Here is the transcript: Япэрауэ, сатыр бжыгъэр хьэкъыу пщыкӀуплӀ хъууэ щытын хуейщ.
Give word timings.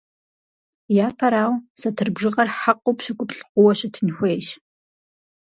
Япэрауэ, 1.07 1.55
сатыр 1.79 2.09
бжыгъэр 2.15 2.49
хьэкъыу 2.59 2.95
пщыкӀуплӀ 2.97 3.41
хъууэ 3.49 3.71
щытын 3.77 4.07
хуейщ. 4.15 4.47